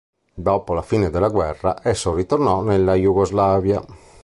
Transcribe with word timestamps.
Dopo 0.33 0.73
la 0.73 0.81
fine 0.81 1.11
della 1.11 1.27
guerra 1.27 1.77
esso 1.87 2.15
ritornò 2.15 2.63
nella 2.63 2.95
Jugoslavia. 2.95 3.85